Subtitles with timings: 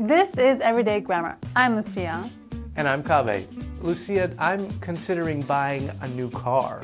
[0.00, 1.36] This is Everyday Grammar.
[1.54, 2.26] I'm Lucia.
[2.76, 3.44] And I'm Kaveh.
[3.82, 6.80] Lucia, I'm considering buying a new car.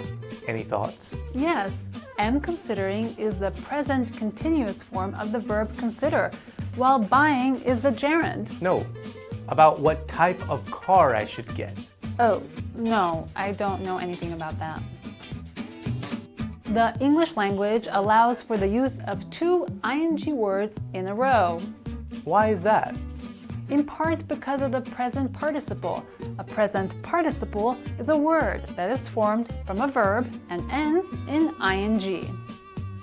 [0.46, 1.14] Any thoughts?
[1.34, 6.30] Yes, am considering is the present continuous form of the verb consider,
[6.74, 8.60] while buying is the gerund.
[8.60, 8.86] No,
[9.48, 11.74] about what type of car I should get.
[12.18, 12.42] Oh,
[12.74, 14.82] no, I don't know anything about that.
[16.64, 21.62] The English language allows for the use of two ing words in a row.
[22.24, 22.94] Why is that?
[23.68, 26.06] In part because of the present participle.
[26.38, 31.54] A present participle is a word that is formed from a verb and ends in
[31.62, 32.38] ing.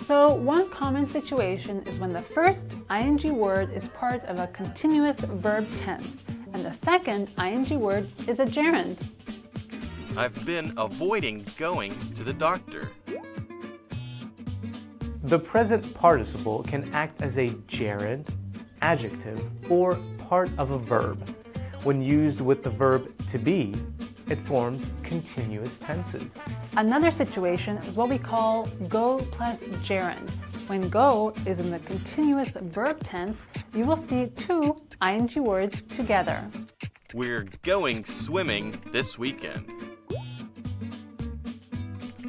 [0.06, 5.20] So, one common situation is when the first ing word is part of a continuous
[5.20, 6.24] verb tense
[6.54, 8.98] and the second ing word is a gerund.
[10.16, 12.90] I've been avoiding going to the doctor.
[15.24, 18.28] The present participle can act as a gerund,
[18.84, 21.18] adjective, or part of a verb.
[21.84, 23.74] When used with the verb to be,
[24.30, 26.38] it forms continuous tenses.
[26.76, 30.30] Another situation is what we call go plus gerund.
[30.68, 36.46] When go is in the continuous verb tense, you will see two ing words together.
[37.14, 39.66] We're going swimming this weekend.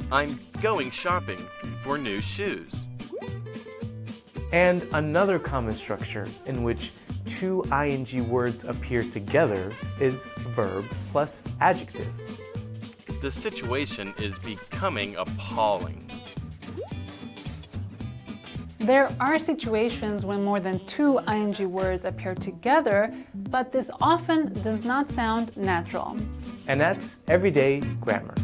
[0.09, 1.41] I'm going shopping
[1.83, 2.84] for new shoes.
[4.55, 6.93] And another common structure in which
[7.25, 10.23] two ing words appear together is
[10.55, 12.07] verb plus adjective.
[13.21, 16.09] The situation is becoming appalling.
[18.77, 23.13] There are situations when more than two ing words appear together,
[23.49, 26.17] but this often does not sound natural.
[26.69, 28.35] And that's everyday grammar.